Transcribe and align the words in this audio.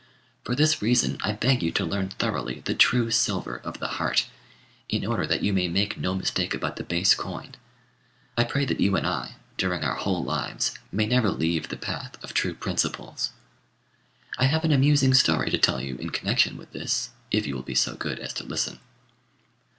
For 0.43 0.55
this 0.55 0.81
reason, 0.81 1.19
I 1.21 1.31
beg 1.33 1.61
you 1.61 1.69
to 1.73 1.85
learn 1.85 2.09
thoroughly 2.09 2.61
the 2.65 2.73
true 2.73 3.11
silver 3.11 3.57
of 3.57 3.77
the 3.79 3.87
heart, 4.01 4.25
in 4.89 5.05
order 5.05 5.27
that 5.27 5.43
you 5.43 5.53
may 5.53 5.67
make 5.67 5.95
no 5.95 6.15
mistake 6.15 6.55
about 6.55 6.77
the 6.77 6.83
base 6.83 7.13
coin. 7.13 7.51
I 8.35 8.45
pray 8.45 8.65
that 8.65 8.79
you 8.79 8.95
and 8.95 9.05
I, 9.05 9.35
during 9.57 9.83
our 9.83 9.93
whole 9.93 10.23
lives, 10.23 10.73
may 10.91 11.05
never 11.05 11.29
leave 11.29 11.69
the 11.69 11.77
path 11.77 12.17
of 12.23 12.33
true 12.33 12.55
principles. 12.55 13.29
I 14.39 14.45
have 14.45 14.63
an 14.63 14.71
amusing 14.71 15.13
story 15.13 15.51
to 15.51 15.59
tell 15.59 15.79
you 15.79 15.97
in 15.97 16.09
connection 16.09 16.57
with 16.57 16.71
this, 16.71 17.11
if 17.29 17.45
you 17.45 17.53
will 17.53 17.61
be 17.61 17.75
so 17.75 17.93
good 17.93 18.17
as 18.17 18.33
to 18.33 18.43
listen. 18.43 18.79